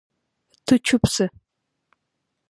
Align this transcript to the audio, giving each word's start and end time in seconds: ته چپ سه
ته 0.65 0.73
چپ 0.85 1.03
سه 1.15 1.25